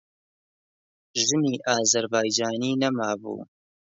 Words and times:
ژنی 1.27 1.55
ئازەربایجانیی 1.67 2.79
نەمابوو. 2.81 3.37